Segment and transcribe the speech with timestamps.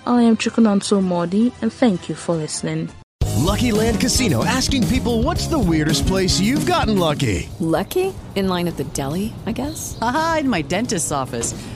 [0.06, 2.90] I am Chukunonso Modi and thank you for listening.
[3.44, 7.50] Lucky Land Casino asking people what's the weirdest place you've gotten lucky?
[7.59, 8.14] Lucky?
[8.36, 9.98] In line at the deli, I guess?
[10.02, 11.54] Aha, in my dentist's office.